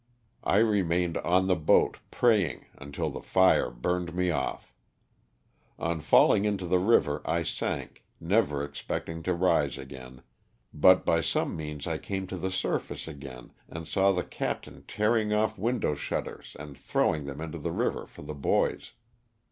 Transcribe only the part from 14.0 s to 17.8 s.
the captain tearing off window shutters and throwing them into the